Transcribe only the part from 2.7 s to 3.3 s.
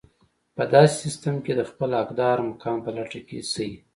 په لټه